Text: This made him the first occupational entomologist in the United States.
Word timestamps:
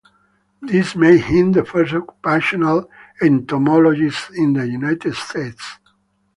This 0.63 0.95
made 0.95 1.21
him 1.25 1.51
the 1.51 1.63
first 1.63 1.93
occupational 1.93 2.89
entomologist 3.21 4.31
in 4.35 4.53
the 4.53 4.65
United 4.67 5.13
States. 5.13 5.77